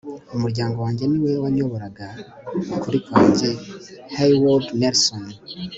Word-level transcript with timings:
umuryango 0.35 0.77
wanjye 0.85 1.03
niwe 1.09 1.31
wanyoboraga 1.43 2.07
ukuri 2.75 2.97
kwanjye.- 3.05 3.49
haywood 4.15 4.65
nelson 4.79 5.23